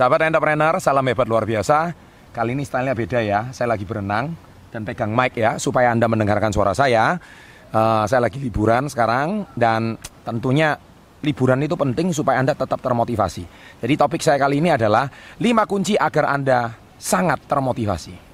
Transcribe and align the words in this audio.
Sahabat 0.00 0.24
entrepreneur, 0.24 0.80
salam 0.80 1.04
hebat 1.12 1.28
luar 1.28 1.44
biasa. 1.44 1.92
Kali 2.32 2.56
ini 2.56 2.64
stylenya 2.64 2.96
beda 2.96 3.20
ya. 3.20 3.52
Saya 3.52 3.76
lagi 3.76 3.84
berenang 3.84 4.32
dan 4.72 4.80
pegang 4.80 5.12
mic 5.12 5.36
ya 5.36 5.60
supaya 5.60 5.92
Anda 5.92 6.08
mendengarkan 6.08 6.56
suara 6.56 6.72
saya. 6.72 7.20
Uh, 7.68 8.08
saya 8.08 8.24
lagi 8.24 8.40
liburan 8.40 8.88
sekarang 8.88 9.44
dan 9.60 10.00
tentunya 10.24 10.80
liburan 11.20 11.60
itu 11.60 11.76
penting 11.76 12.16
supaya 12.16 12.40
Anda 12.40 12.56
tetap 12.56 12.80
termotivasi. 12.80 13.44
Jadi 13.84 13.94
topik 14.00 14.24
saya 14.24 14.40
kali 14.40 14.64
ini 14.64 14.72
adalah 14.72 15.04
5 15.36 15.68
kunci 15.68 16.00
agar 16.00 16.32
Anda 16.32 16.72
sangat 16.96 17.44
termotivasi. 17.44 18.29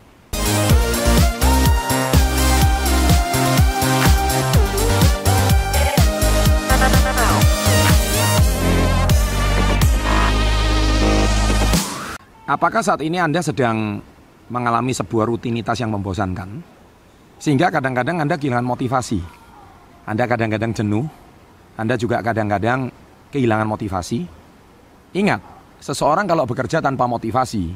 Apakah 12.46 12.78
saat 12.78 13.02
ini 13.02 13.18
Anda 13.18 13.42
sedang 13.42 13.98
mengalami 14.54 14.94
sebuah 14.94 15.26
rutinitas 15.26 15.82
yang 15.82 15.90
membosankan? 15.90 16.62
Sehingga 17.42 17.74
kadang-kadang 17.74 18.22
Anda 18.22 18.38
kehilangan 18.38 18.62
motivasi. 18.62 19.18
Anda 20.06 20.30
kadang-kadang 20.30 20.70
jenuh, 20.70 21.10
Anda 21.74 21.98
juga 21.98 22.22
kadang-kadang 22.22 22.94
kehilangan 23.34 23.66
motivasi. 23.66 24.30
Ingat, 25.18 25.42
seseorang 25.82 26.30
kalau 26.30 26.46
bekerja 26.46 26.78
tanpa 26.78 27.10
motivasi, 27.10 27.74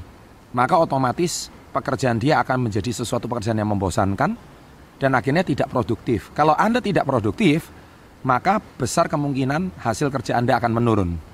maka 0.54 0.78
otomatis 0.78 1.50
pekerjaan 1.74 2.22
dia 2.22 2.38
akan 2.38 2.70
menjadi 2.70 2.94
sesuatu 2.94 3.26
pekerjaan 3.26 3.58
yang 3.58 3.74
membosankan 3.74 4.38
dan 5.02 5.10
akhirnya 5.18 5.42
tidak 5.42 5.66
produktif. 5.66 6.30
Kalau 6.30 6.54
Anda 6.54 6.78
tidak 6.78 7.10
produktif, 7.10 7.74
maka 8.22 8.62
besar 8.78 9.10
kemungkinan 9.10 9.82
hasil 9.82 10.14
kerja 10.14 10.38
Anda 10.38 10.62
akan 10.62 10.78
menurun. 10.78 11.29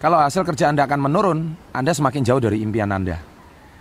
Kalau 0.00 0.16
hasil 0.16 0.48
kerja 0.48 0.72
Anda 0.72 0.88
akan 0.88 0.96
menurun, 0.96 1.38
Anda 1.76 1.92
semakin 1.92 2.24
jauh 2.24 2.40
dari 2.40 2.64
impian 2.64 2.88
Anda. 2.88 3.20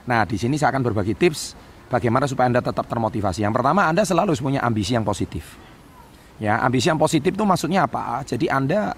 Nah, 0.03 0.27
di 0.27 0.35
sini 0.35 0.59
saya 0.59 0.75
akan 0.75 0.83
berbagi 0.91 1.15
tips 1.15 1.55
bagaimana 1.87 2.27
supaya 2.27 2.51
Anda 2.51 2.59
tetap 2.59 2.91
termotivasi. 2.91 3.47
Yang 3.47 3.55
pertama, 3.55 3.87
Anda 3.87 4.03
selalu 4.03 4.35
punya 4.35 4.59
ambisi 4.59 4.99
yang 4.99 5.07
positif. 5.07 5.55
Ya, 6.35 6.59
ambisi 6.59 6.91
yang 6.91 6.99
positif 6.99 7.31
itu 7.31 7.45
maksudnya 7.47 7.87
apa? 7.87 8.19
Jadi 8.27 8.51
Anda 8.51 8.91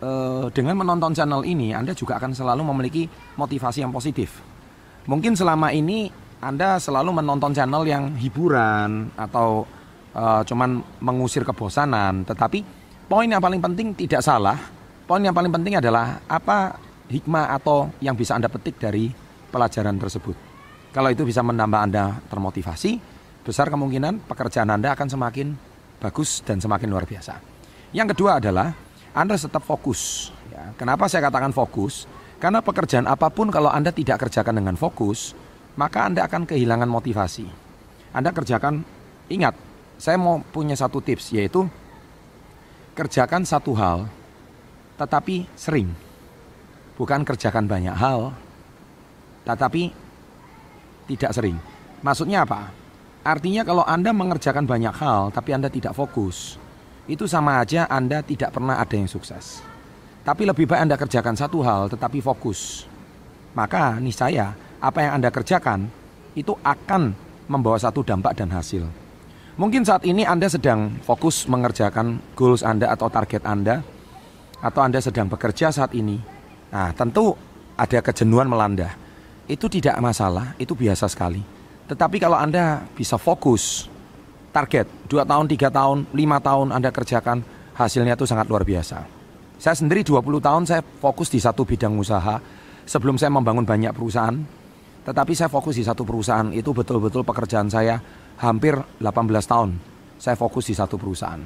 eh, 0.00 0.48
dengan 0.56 0.80
menonton 0.80 1.12
channel 1.12 1.44
ini, 1.44 1.76
Anda 1.76 1.92
juga 1.92 2.16
akan 2.16 2.32
selalu 2.32 2.64
memiliki 2.64 3.04
motivasi 3.36 3.84
yang 3.84 3.92
positif. 3.92 4.40
Mungkin 5.04 5.36
selama 5.36 5.76
ini 5.76 6.08
Anda 6.40 6.80
selalu 6.80 7.20
menonton 7.20 7.52
channel 7.52 7.84
yang 7.84 8.16
hiburan 8.16 9.12
atau 9.12 9.68
eh, 10.16 10.40
cuman 10.48 10.80
mengusir 11.04 11.44
kebosanan, 11.44 12.24
tetapi 12.24 12.64
poin 13.12 13.28
yang 13.28 13.44
paling 13.44 13.60
penting 13.60 13.92
tidak 13.92 14.24
salah 14.24 14.56
Poin 15.12 15.20
yang 15.20 15.36
paling 15.36 15.52
penting 15.52 15.76
adalah 15.76 16.24
apa 16.24 16.80
hikmah 17.12 17.52
atau 17.52 17.92
yang 18.00 18.16
bisa 18.16 18.32
Anda 18.32 18.48
petik 18.48 18.80
dari 18.80 19.12
pelajaran 19.52 20.00
tersebut. 20.00 20.32
Kalau 20.88 21.12
itu 21.12 21.28
bisa 21.28 21.44
menambah 21.44 21.84
Anda 21.84 22.16
termotivasi, 22.32 22.96
besar 23.44 23.68
kemungkinan 23.68 24.24
pekerjaan 24.24 24.72
Anda 24.72 24.96
akan 24.96 25.12
semakin 25.12 25.52
bagus 26.00 26.40
dan 26.40 26.64
semakin 26.64 26.88
luar 26.88 27.04
biasa. 27.04 27.44
Yang 27.92 28.16
kedua 28.16 28.40
adalah 28.40 28.72
Anda 29.12 29.36
tetap 29.36 29.60
fokus. 29.68 30.32
Ya, 30.48 30.72
kenapa 30.80 31.04
saya 31.12 31.28
katakan 31.28 31.52
fokus? 31.52 32.08
Karena 32.40 32.64
pekerjaan 32.64 33.04
apa 33.04 33.28
pun 33.28 33.52
kalau 33.52 33.68
Anda 33.68 33.92
tidak 33.92 34.16
kerjakan 34.16 34.64
dengan 34.64 34.80
fokus, 34.80 35.36
maka 35.76 36.08
Anda 36.08 36.24
akan 36.24 36.48
kehilangan 36.48 36.88
motivasi. 36.88 37.44
Anda 38.16 38.32
kerjakan, 38.32 38.80
ingat, 39.28 39.60
saya 40.00 40.16
mau 40.16 40.40
punya 40.40 40.72
satu 40.72 41.04
tips 41.04 41.36
yaitu 41.36 41.68
kerjakan 42.96 43.44
satu 43.44 43.76
hal 43.76 44.08
tetapi 45.02 45.50
sering. 45.58 45.90
Bukan 46.94 47.26
kerjakan 47.26 47.66
banyak 47.66 47.96
hal, 47.98 48.30
tetapi 49.42 49.90
tidak 51.10 51.34
sering. 51.34 51.58
Maksudnya 52.06 52.46
apa? 52.46 52.70
Artinya 53.22 53.66
kalau 53.66 53.82
Anda 53.82 54.14
mengerjakan 54.14 54.66
banyak 54.66 54.94
hal 54.94 55.34
tapi 55.34 55.50
Anda 55.54 55.66
tidak 55.66 55.94
fokus, 55.98 56.58
itu 57.10 57.26
sama 57.26 57.58
aja 57.58 57.90
Anda 57.90 58.22
tidak 58.22 58.54
pernah 58.54 58.78
ada 58.78 58.94
yang 58.94 59.10
sukses. 59.10 59.62
Tapi 60.22 60.46
lebih 60.46 60.70
baik 60.70 60.86
Anda 60.86 60.94
kerjakan 60.94 61.34
satu 61.34 61.58
hal 61.66 61.90
tetapi 61.90 62.22
fokus. 62.22 62.86
Maka 63.58 63.98
niscaya 63.98 64.54
apa 64.78 65.02
yang 65.02 65.18
Anda 65.18 65.34
kerjakan 65.34 65.90
itu 66.38 66.54
akan 66.62 67.14
membawa 67.50 67.78
satu 67.78 68.06
dampak 68.06 68.38
dan 68.38 68.50
hasil. 68.54 68.86
Mungkin 69.58 69.84
saat 69.84 70.06
ini 70.08 70.24
Anda 70.24 70.48
sedang 70.48 70.96
fokus 71.04 71.44
mengerjakan 71.44 72.22
goals 72.32 72.64
Anda 72.64 72.88
atau 72.88 73.12
target 73.12 73.44
Anda, 73.44 73.84
atau 74.62 74.80
Anda 74.80 75.02
sedang 75.02 75.26
bekerja 75.26 75.74
saat 75.74 75.90
ini, 75.92 76.22
nah 76.70 76.94
tentu 76.94 77.34
ada 77.74 77.98
kejenuhan 77.98 78.46
melanda. 78.46 78.94
Itu 79.50 79.66
tidak 79.66 79.98
masalah, 79.98 80.54
itu 80.56 80.72
biasa 80.78 81.10
sekali. 81.10 81.42
Tetapi 81.90 82.22
kalau 82.22 82.38
Anda 82.38 82.86
bisa 82.94 83.18
fokus, 83.18 83.90
target 84.54 84.86
2 85.10 85.26
tahun, 85.26 85.44
3 85.50 85.68
tahun, 85.68 85.98
5 86.14 86.46
tahun 86.46 86.66
Anda 86.70 86.94
kerjakan, 86.94 87.42
hasilnya 87.74 88.14
itu 88.14 88.24
sangat 88.24 88.46
luar 88.46 88.62
biasa. 88.62 89.02
Saya 89.58 89.74
sendiri 89.78 90.06
20 90.06 90.42
tahun 90.42 90.62
saya 90.66 90.82
fokus 90.82 91.30
di 91.30 91.42
satu 91.42 91.66
bidang 91.66 91.94
usaha 91.98 92.38
sebelum 92.86 93.18
saya 93.18 93.30
membangun 93.34 93.66
banyak 93.66 93.90
perusahaan. 93.94 94.34
Tetapi 95.02 95.34
saya 95.34 95.50
fokus 95.50 95.74
di 95.74 95.82
satu 95.82 96.06
perusahaan, 96.06 96.50
itu 96.54 96.70
betul-betul 96.70 97.26
pekerjaan 97.26 97.66
saya 97.66 97.98
hampir 98.38 98.78
18 99.02 99.02
tahun. 99.42 99.74
Saya 100.22 100.38
fokus 100.38 100.70
di 100.70 100.74
satu 100.78 100.94
perusahaan. 100.94 101.42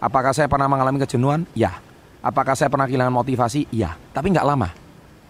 Apakah 0.00 0.36
saya 0.36 0.48
pernah 0.48 0.68
mengalami 0.68 1.00
kejenuhan? 1.00 1.48
Ya. 1.56 1.80
Apakah 2.20 2.52
saya 2.52 2.68
pernah 2.68 2.84
kehilangan 2.84 3.16
motivasi? 3.16 3.72
Iya, 3.72 3.96
tapi 4.12 4.28
nggak 4.28 4.44
lama. 4.44 4.68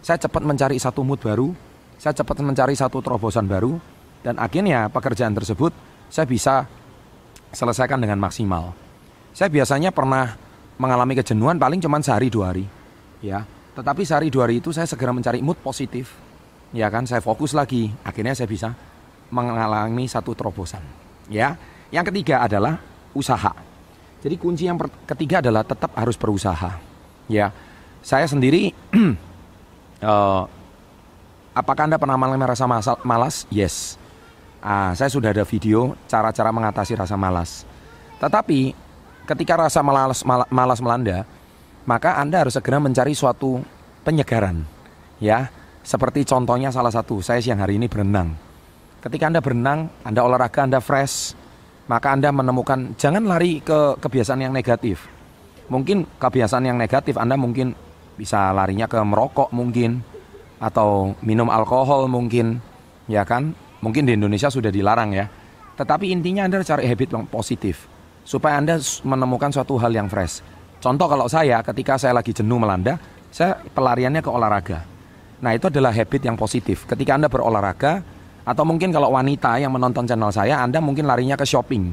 Saya 0.03 0.19
cepat 0.19 0.43
mencari 0.43 0.75
satu 0.75 1.07
mood 1.07 1.23
baru, 1.23 1.55
saya 2.03 2.11
cepat 2.19 2.43
mencari 2.43 2.75
satu 2.75 2.99
terobosan 2.99 3.47
baru, 3.47 3.79
dan 4.27 4.35
akhirnya 4.43 4.91
pekerjaan 4.91 5.31
tersebut 5.31 5.71
saya 6.11 6.27
bisa 6.27 6.67
selesaikan 7.55 8.03
dengan 8.03 8.19
maksimal. 8.19 8.75
Saya 9.31 9.47
biasanya 9.47 9.95
pernah 9.95 10.35
mengalami 10.83 11.15
kejenuhan 11.15 11.63
paling 11.63 11.79
cuma 11.79 12.03
sehari 12.03 12.27
dua 12.27 12.51
hari, 12.51 12.67
ya. 13.23 13.47
Tetapi 13.79 14.03
sehari 14.03 14.27
dua 14.27 14.51
hari 14.51 14.59
itu 14.59 14.75
saya 14.75 14.91
segera 14.91 15.15
mencari 15.15 15.39
mood 15.39 15.63
positif, 15.63 16.11
ya 16.75 16.91
kan. 16.91 17.07
Saya 17.07 17.23
fokus 17.23 17.55
lagi, 17.55 17.87
akhirnya 18.03 18.35
saya 18.35 18.51
bisa 18.51 18.75
mengalami 19.31 20.11
satu 20.11 20.35
terobosan, 20.35 20.83
ya. 21.31 21.55
Yang 21.95 22.11
ketiga 22.11 22.43
adalah 22.43 22.83
usaha. 23.15 23.70
Jadi 24.21 24.37
kunci 24.37 24.69
yang 24.69 24.77
ketiga 25.09 25.41
adalah 25.41 25.65
tetap 25.65 25.97
harus 25.97 26.17
berusaha. 26.21 26.77
Ya, 27.25 27.53
saya 28.05 28.29
sendiri, 28.29 28.77
uh, 30.05 30.45
apakah 31.61 31.89
anda 31.89 31.97
pernah 31.97 32.21
mengalami 32.21 32.45
rasa 32.53 32.69
malas? 33.01 33.49
Yes. 33.49 33.97
Ah, 34.61 34.93
saya 34.93 35.09
sudah 35.09 35.33
ada 35.33 35.41
video 35.49 35.97
cara-cara 36.05 36.53
mengatasi 36.53 36.93
rasa 36.93 37.17
malas. 37.17 37.65
Tetapi 38.21 38.77
ketika 39.25 39.57
rasa 39.57 39.81
malas, 39.81 40.21
malas 40.53 40.81
melanda, 40.85 41.25
maka 41.89 42.21
anda 42.21 42.45
harus 42.45 42.53
segera 42.53 42.77
mencari 42.77 43.17
suatu 43.17 43.65
penyegaran. 44.05 44.69
Ya, 45.17 45.49
seperti 45.81 46.29
contohnya 46.29 46.69
salah 46.69 46.93
satu, 46.93 47.25
saya 47.25 47.41
siang 47.41 47.65
hari 47.65 47.81
ini 47.81 47.89
berenang. 47.89 48.37
Ketika 49.01 49.33
anda 49.33 49.41
berenang, 49.41 49.89
anda 50.05 50.21
olahraga, 50.21 50.69
anda 50.69 50.77
fresh, 50.85 51.33
maka 51.91 52.15
Anda 52.15 52.31
menemukan 52.31 52.95
jangan 52.95 53.27
lari 53.27 53.59
ke 53.59 53.99
kebiasaan 53.99 54.47
yang 54.47 54.55
negatif. 54.55 55.11
Mungkin 55.67 56.07
kebiasaan 56.23 56.71
yang 56.71 56.79
negatif 56.79 57.19
Anda 57.19 57.35
mungkin 57.35 57.75
bisa 58.15 58.55
larinya 58.55 58.87
ke 58.87 59.03
merokok 59.03 59.51
mungkin 59.51 59.99
atau 60.63 61.19
minum 61.27 61.51
alkohol 61.51 62.07
mungkin, 62.07 62.63
ya 63.11 63.27
kan? 63.27 63.59
Mungkin 63.83 64.07
di 64.07 64.15
Indonesia 64.15 64.47
sudah 64.47 64.71
dilarang 64.71 65.11
ya. 65.11 65.27
Tetapi 65.75 66.15
intinya 66.15 66.47
Anda 66.47 66.63
cari 66.63 66.87
habit 66.87 67.11
yang 67.11 67.27
positif 67.27 67.91
supaya 68.23 68.63
Anda 68.63 68.79
menemukan 69.03 69.51
suatu 69.51 69.75
hal 69.83 69.91
yang 69.91 70.07
fresh. 70.07 70.47
Contoh 70.79 71.11
kalau 71.11 71.27
saya 71.27 71.59
ketika 71.67 71.99
saya 71.99 72.15
lagi 72.15 72.31
jenuh 72.31 72.63
melanda, 72.63 73.03
saya 73.35 73.59
pelariannya 73.75 74.23
ke 74.23 74.31
olahraga. 74.31 74.87
Nah, 75.41 75.57
itu 75.57 75.73
adalah 75.73 75.91
habit 75.91 76.23
yang 76.23 76.37
positif. 76.37 76.85
Ketika 76.85 77.17
Anda 77.17 77.33
berolahraga, 77.33 78.05
atau 78.45 78.65
mungkin 78.65 78.89
kalau 78.91 79.13
wanita 79.13 79.61
yang 79.61 79.73
menonton 79.73 80.09
channel 80.09 80.33
saya, 80.33 80.61
Anda 80.65 80.81
mungkin 80.81 81.05
larinya 81.05 81.37
ke 81.37 81.45
shopping 81.45 81.93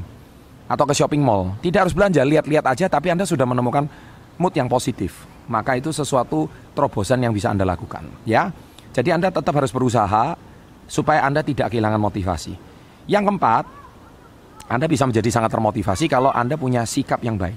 atau 0.68 0.84
ke 0.84 0.94
shopping 0.96 1.20
mall. 1.20 1.56
Tidak 1.60 1.80
harus 1.80 1.96
belanja, 1.96 2.24
lihat-lihat 2.24 2.64
aja 2.68 2.86
tapi 2.88 3.12
Anda 3.12 3.24
sudah 3.24 3.44
menemukan 3.44 3.88
mood 4.36 4.54
yang 4.56 4.68
positif. 4.68 5.24
Maka 5.48 5.80
itu 5.80 5.88
sesuatu 5.92 6.44
terobosan 6.76 7.24
yang 7.24 7.32
bisa 7.32 7.48
Anda 7.48 7.64
lakukan, 7.64 8.04
ya. 8.28 8.52
Jadi 8.92 9.12
Anda 9.16 9.32
tetap 9.32 9.56
harus 9.56 9.72
berusaha 9.72 10.36
supaya 10.84 11.24
Anda 11.24 11.40
tidak 11.40 11.72
kehilangan 11.72 12.00
motivasi. 12.00 12.52
Yang 13.08 13.24
keempat, 13.32 13.64
Anda 14.68 14.84
bisa 14.84 15.08
menjadi 15.08 15.28
sangat 15.32 15.52
termotivasi 15.52 16.04
kalau 16.12 16.28
Anda 16.28 16.60
punya 16.60 16.84
sikap 16.84 17.24
yang 17.24 17.40
baik, 17.40 17.56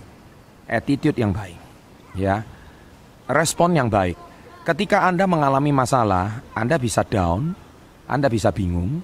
attitude 0.72 1.20
yang 1.20 1.36
baik, 1.36 1.60
ya. 2.16 2.48
Respon 3.28 3.76
yang 3.76 3.92
baik. 3.92 4.16
Ketika 4.64 5.08
Anda 5.08 5.28
mengalami 5.28 5.76
masalah, 5.76 6.44
Anda 6.56 6.80
bisa 6.80 7.04
down, 7.04 7.56
anda 8.12 8.28
bisa 8.28 8.52
bingung, 8.52 9.00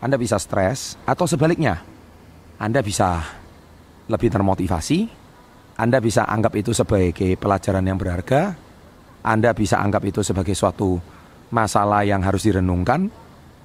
Anda 0.00 0.16
bisa 0.16 0.40
stres, 0.40 0.96
atau 1.04 1.28
sebaliknya, 1.28 1.84
Anda 2.56 2.80
bisa 2.80 3.20
lebih 4.08 4.32
termotivasi, 4.32 5.04
Anda 5.76 6.00
bisa 6.00 6.24
anggap 6.24 6.56
itu 6.56 6.72
sebagai 6.72 7.36
pelajaran 7.36 7.84
yang 7.84 8.00
berharga, 8.00 8.56
Anda 9.20 9.52
bisa 9.52 9.76
anggap 9.84 10.00
itu 10.08 10.24
sebagai 10.24 10.56
suatu 10.56 10.96
masalah 11.52 12.08
yang 12.08 12.24
harus 12.24 12.48
direnungkan 12.48 13.12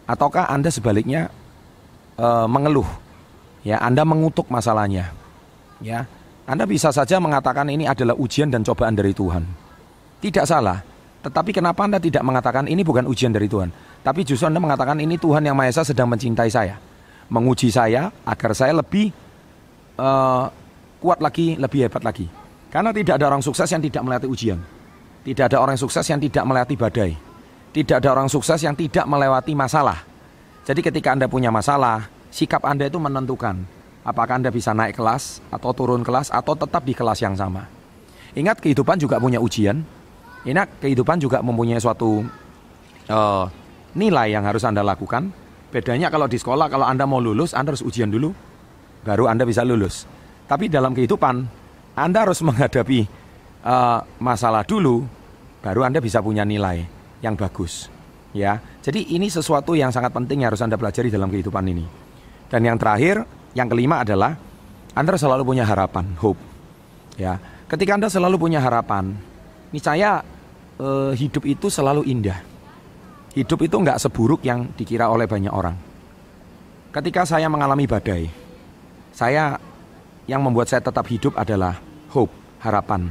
ataukah 0.04 0.52
Anda 0.52 0.68
sebaliknya 0.68 1.32
e, 2.20 2.28
mengeluh? 2.52 2.88
Ya, 3.64 3.80
Anda 3.80 4.04
mengutuk 4.04 4.52
masalahnya. 4.52 5.16
Ya. 5.80 6.12
Anda 6.44 6.68
bisa 6.68 6.92
saja 6.92 7.24
mengatakan 7.24 7.72
ini 7.72 7.88
adalah 7.88 8.20
ujian 8.20 8.52
dan 8.52 8.68
cobaan 8.68 9.00
dari 9.00 9.16
Tuhan. 9.16 9.48
Tidak 10.20 10.44
salah. 10.44 10.93
Tetapi 11.24 11.56
kenapa 11.56 11.88
Anda 11.88 12.04
tidak 12.04 12.20
mengatakan 12.28 12.68
ini 12.68 12.84
bukan 12.84 13.08
ujian 13.08 13.32
dari 13.32 13.48
Tuhan? 13.48 13.72
Tapi 14.04 14.28
justru 14.28 14.44
Anda 14.44 14.60
mengatakan 14.60 15.00
ini 15.00 15.16
Tuhan 15.16 15.40
yang 15.48 15.56
Maha 15.56 15.72
Esa 15.72 15.88
sedang 15.88 16.12
mencintai 16.12 16.52
saya. 16.52 16.76
Menguji 17.32 17.72
saya 17.72 18.12
agar 18.28 18.52
saya 18.52 18.76
lebih 18.76 19.16
uh, 19.96 20.52
kuat 21.00 21.24
lagi, 21.24 21.56
lebih 21.56 21.88
hebat 21.88 22.04
lagi. 22.04 22.28
Karena 22.68 22.92
tidak 22.92 23.16
ada 23.16 23.32
orang 23.32 23.40
sukses 23.40 23.72
yang 23.72 23.80
tidak 23.80 24.04
melewati 24.04 24.28
ujian. 24.28 24.60
Tidak 25.24 25.46
ada 25.48 25.58
orang 25.64 25.80
sukses 25.80 26.04
yang 26.12 26.20
tidak 26.20 26.44
melewati 26.44 26.76
badai. 26.76 27.12
Tidak 27.72 27.96
ada 28.04 28.10
orang 28.12 28.28
sukses 28.28 28.60
yang 28.60 28.76
tidak 28.76 29.08
melewati 29.08 29.56
masalah. 29.56 30.04
Jadi 30.68 30.84
ketika 30.84 31.16
Anda 31.16 31.32
punya 31.32 31.48
masalah, 31.48 32.12
sikap 32.28 32.68
Anda 32.68 32.92
itu 32.92 33.00
menentukan 33.00 33.64
apakah 34.04 34.44
Anda 34.44 34.52
bisa 34.52 34.76
naik 34.76 35.00
kelas 35.00 35.40
atau 35.48 35.72
turun 35.72 36.04
kelas 36.04 36.30
atau 36.30 36.54
tetap 36.54 36.84
di 36.84 36.92
kelas 36.92 37.24
yang 37.24 37.34
sama. 37.40 37.66
Ingat 38.36 38.60
kehidupan 38.60 39.00
juga 39.00 39.18
punya 39.18 39.40
ujian. 39.40 39.82
Ingat 40.44 40.84
kehidupan 40.84 41.24
juga 41.24 41.40
mempunyai 41.40 41.80
suatu 41.80 42.24
uh, 43.08 43.46
nilai 43.96 44.36
yang 44.36 44.44
harus 44.44 44.64
Anda 44.68 44.84
lakukan. 44.84 45.32
Bedanya 45.72 46.12
kalau 46.14 46.30
di 46.30 46.38
sekolah 46.38 46.70
kalau 46.70 46.86
Anda 46.86 47.08
mau 47.08 47.24
lulus, 47.24 47.56
Anda 47.56 47.74
harus 47.74 47.82
ujian 47.82 48.12
dulu 48.12 48.36
baru 49.04 49.28
Anda 49.32 49.48
bisa 49.48 49.64
lulus. 49.64 50.08
Tapi 50.48 50.68
dalam 50.68 50.92
kehidupan 50.92 51.36
Anda 51.96 52.28
harus 52.28 52.44
menghadapi 52.44 53.08
uh, 53.64 54.00
masalah 54.20 54.68
dulu 54.68 55.08
baru 55.64 55.88
Anda 55.88 56.04
bisa 56.04 56.20
punya 56.20 56.44
nilai 56.44 56.84
yang 57.24 57.40
bagus. 57.40 57.88
Ya. 58.36 58.60
Jadi 58.84 59.16
ini 59.16 59.30
sesuatu 59.30 59.78
yang 59.78 59.94
sangat 59.94 60.12
penting 60.12 60.44
yang 60.44 60.52
harus 60.52 60.64
Anda 60.66 60.76
pelajari 60.76 61.08
dalam 61.08 61.32
kehidupan 61.32 61.64
ini. 61.70 61.86
Dan 62.50 62.66
yang 62.68 62.78
terakhir, 62.78 63.24
yang 63.56 63.72
kelima 63.72 64.04
adalah 64.04 64.36
Anda 64.94 65.16
selalu 65.16 65.48
punya 65.48 65.64
harapan, 65.64 66.12
hope. 66.20 66.42
Ya. 67.16 67.40
Ketika 67.70 67.96
Anda 67.96 68.10
selalu 68.10 68.36
punya 68.42 68.60
harapan, 68.60 69.16
niscaya 69.72 70.22
eh, 70.84 71.12
hidup 71.16 71.44
itu 71.48 71.72
selalu 71.72 72.04
indah. 72.12 72.44
Hidup 73.34 73.66
itu 73.66 73.76
nggak 73.80 73.98
seburuk 73.98 74.46
yang 74.46 74.70
dikira 74.76 75.10
oleh 75.10 75.26
banyak 75.26 75.50
orang. 75.50 75.74
Ketika 76.94 77.26
saya 77.26 77.50
mengalami 77.50 77.90
badai, 77.90 78.30
saya 79.10 79.58
yang 80.30 80.46
membuat 80.46 80.70
saya 80.70 80.86
tetap 80.86 81.10
hidup 81.10 81.34
adalah 81.34 81.82
hope, 82.14 82.30
harapan. 82.62 83.10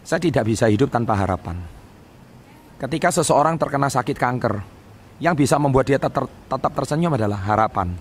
Saya 0.00 0.16
tidak 0.24 0.48
bisa 0.48 0.64
hidup 0.72 0.88
tanpa 0.88 1.12
harapan. 1.12 1.60
Ketika 2.80 3.12
seseorang 3.12 3.60
terkena 3.60 3.92
sakit 3.92 4.16
kanker, 4.16 4.64
yang 5.20 5.36
bisa 5.36 5.60
membuat 5.60 5.84
dia 5.84 6.00
tetap, 6.00 6.24
tetap 6.48 6.72
tersenyum 6.72 7.12
adalah 7.12 7.36
harapan. 7.36 7.92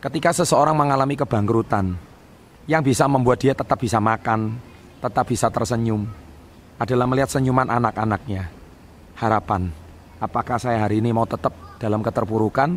Ketika 0.00 0.32
seseorang 0.32 0.72
mengalami 0.72 1.12
kebangkrutan, 1.12 1.92
yang 2.64 2.80
bisa 2.80 3.04
membuat 3.04 3.44
dia 3.44 3.52
tetap 3.52 3.76
bisa 3.76 4.00
makan, 4.00 4.56
tetap 5.04 5.28
bisa 5.28 5.52
tersenyum, 5.52 6.08
adalah 6.76 7.08
melihat 7.08 7.32
senyuman 7.32 7.68
anak-anaknya. 7.68 8.52
Harapan, 9.16 9.72
apakah 10.20 10.60
saya 10.60 10.84
hari 10.84 11.00
ini 11.00 11.12
mau 11.12 11.24
tetap 11.24 11.52
dalam 11.80 12.04
keterpurukan, 12.04 12.76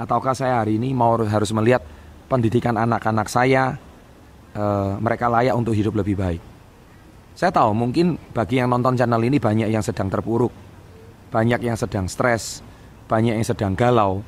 ataukah 0.00 0.32
saya 0.32 0.64
hari 0.64 0.80
ini 0.80 0.96
mau 0.96 1.16
harus 1.20 1.52
melihat 1.52 1.84
pendidikan 2.28 2.76
anak-anak 2.76 3.28
saya, 3.28 3.76
e, 4.56 4.64
mereka 5.00 5.28
layak 5.28 5.52
untuk 5.52 5.76
hidup 5.76 5.96
lebih 5.96 6.16
baik. 6.16 6.42
Saya 7.36 7.52
tahu 7.52 7.70
mungkin 7.76 8.16
bagi 8.34 8.58
yang 8.58 8.72
nonton 8.72 8.96
channel 8.96 9.22
ini 9.22 9.36
banyak 9.36 9.68
yang 9.68 9.84
sedang 9.84 10.08
terpuruk, 10.08 10.50
banyak 11.28 11.60
yang 11.62 11.76
sedang 11.76 12.08
stres, 12.08 12.64
banyak 13.06 13.36
yang 13.36 13.46
sedang 13.46 13.72
galau 13.76 14.24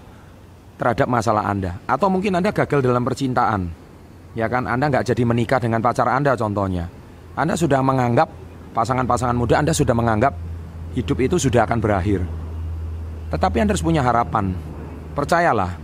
terhadap 0.81 1.08
masalah 1.08 1.49
Anda. 1.49 1.76
Atau 1.85 2.08
mungkin 2.08 2.41
Anda 2.41 2.52
gagal 2.52 2.81
dalam 2.81 3.05
percintaan. 3.05 3.69
Ya 4.32 4.47
kan, 4.47 4.64
Anda 4.64 4.88
nggak 4.88 5.11
jadi 5.11 5.23
menikah 5.26 5.58
dengan 5.58 5.82
pacar 5.82 6.06
Anda 6.08 6.38
contohnya. 6.38 6.87
Anda 7.35 7.58
sudah 7.58 7.82
menganggap, 7.82 8.31
pasangan-pasangan 8.72 9.37
muda 9.37 9.58
Anda 9.58 9.75
sudah 9.75 9.94
menganggap 9.94 10.34
hidup 10.94 11.19
itu 11.22 11.37
sudah 11.38 11.67
akan 11.67 11.78
berakhir. 11.78 12.22
Tetapi 13.31 13.56
Anda 13.62 13.75
harus 13.75 13.87
punya 13.87 14.02
harapan. 14.02 14.55
Percayalah, 15.14 15.78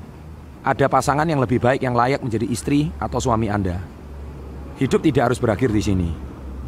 ada 0.67 0.87
pasangan 0.91 1.27
yang 1.27 1.39
lebih 1.39 1.63
baik 1.63 1.83
yang 1.83 1.95
layak 1.95 2.23
menjadi 2.23 2.47
istri 2.51 2.91
atau 2.99 3.23
suami 3.23 3.47
Anda. 3.47 3.79
Hidup 4.83 5.03
tidak 5.03 5.31
harus 5.31 5.39
berakhir 5.39 5.71
di 5.71 5.83
sini. 5.83 6.11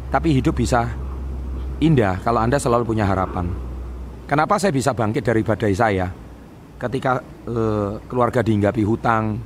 Tapi 0.09 0.33
hidup 0.33 0.55
bisa 0.55 0.87
indah 1.83 2.17
kalau 2.23 2.39
Anda 2.39 2.57
selalu 2.57 2.87
punya 2.87 3.03
harapan. 3.03 3.51
Kenapa 4.23 4.55
saya 4.61 4.71
bisa 4.71 4.95
bangkit 4.95 5.25
dari 5.25 5.41
badai 5.41 5.73
saya 5.73 6.07
ketika 6.79 7.19
uh, 7.49 7.99
keluarga 8.07 8.39
dihinggapi 8.39 8.87
hutang, 8.87 9.41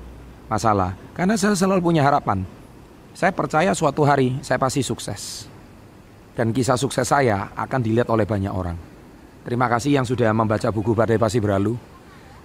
masalah? 0.47 0.93
Karena 1.17 1.33
saya 1.33 1.57
selalu 1.57 1.81
punya 1.81 2.05
harapan. 2.05 2.45
Saya 3.13 3.33
percaya 3.33 3.73
suatu 3.73 4.05
hari 4.05 4.37
saya 4.45 4.57
pasti 4.61 4.81
sukses. 4.85 5.52
Dan 6.33 6.50
kisah 6.50 6.77
sukses 6.77 7.06
saya 7.06 7.53
akan 7.53 7.80
dilihat 7.81 8.09
oleh 8.09 8.25
banyak 8.25 8.50
orang. 8.50 8.77
Terima 9.45 9.69
kasih 9.69 10.01
yang 10.01 10.06
sudah 10.07 10.33
membaca 10.33 10.71
buku 10.74 10.97
Badai 10.97 11.21
Pasti 11.21 11.38
Berlalu. 11.38 11.75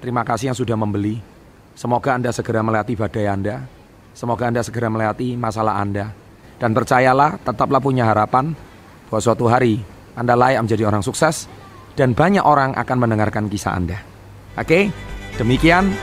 Terima 0.03 0.23
kasih 0.23 0.53
yang 0.53 0.59
sudah 0.59 0.77
membeli. 0.77 1.19
Semoga 1.79 2.19
Anda 2.19 2.35
segera 2.35 2.61
melewati 2.61 2.99
badai 2.99 3.27
Anda. 3.31 3.63
Semoga 4.13 4.51
Anda 4.51 4.67
segera 4.67 4.91
melewati 4.91 5.39
masalah 5.39 5.79
Anda. 5.79 6.11
Dan 6.59 6.75
percayalah, 6.75 7.39
tetaplah 7.39 7.79
punya 7.79 8.03
harapan 8.11 8.51
bahwa 9.07 9.21
suatu 9.23 9.47
hari 9.47 9.79
Anda 10.19 10.35
layak 10.35 10.67
menjadi 10.67 10.91
orang 10.91 11.07
sukses 11.07 11.47
dan 11.95 12.19
banyak 12.19 12.43
orang 12.43 12.75
akan 12.75 12.97
mendengarkan 12.99 13.47
kisah 13.47 13.79
Anda. 13.79 14.03
Oke, 14.59 14.91
demikian 15.39 15.95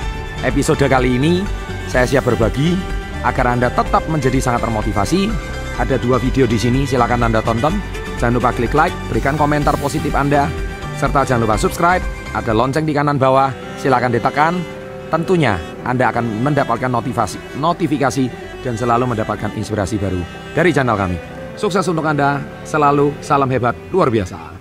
episode 0.47 0.87
kali 0.87 1.19
ini. 1.19 1.43
Saya 1.91 2.07
siap 2.07 2.23
berbagi 2.23 2.75
agar 3.27 3.55
Anda 3.55 3.67
tetap 3.67 4.07
menjadi 4.07 4.39
sangat 4.39 4.63
termotivasi. 4.63 5.54
Ada 5.75 5.99
dua 5.99 6.15
video 6.23 6.47
di 6.47 6.55
sini, 6.55 6.87
silakan 6.87 7.27
Anda 7.27 7.43
tonton. 7.43 7.75
Jangan 8.15 8.39
lupa 8.39 8.55
klik 8.55 8.71
like, 8.71 8.95
berikan 9.11 9.35
komentar 9.35 9.75
positif 9.75 10.15
Anda, 10.15 10.47
serta 10.95 11.27
jangan 11.27 11.43
lupa 11.43 11.59
subscribe. 11.59 11.99
Ada 12.31 12.55
lonceng 12.55 12.87
di 12.87 12.95
kanan 12.95 13.19
bawah, 13.19 13.51
silakan 13.75 14.15
ditekan. 14.15 14.55
Tentunya 15.11 15.59
Anda 15.83 16.15
akan 16.15 16.47
mendapatkan 16.47 16.87
notifikasi, 16.87 17.59
notifikasi 17.59 18.23
dan 18.63 18.79
selalu 18.79 19.19
mendapatkan 19.19 19.51
inspirasi 19.51 19.99
baru 19.99 20.23
dari 20.55 20.71
channel 20.71 20.95
kami. 20.95 21.19
Sukses 21.59 21.83
untuk 21.91 22.07
Anda, 22.07 22.39
selalu 22.63 23.11
salam 23.19 23.51
hebat 23.51 23.75
luar 23.91 24.07
biasa. 24.07 24.54